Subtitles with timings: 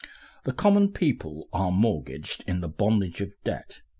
[0.45, 3.81] The common people are mortgaged into the bondage of debt.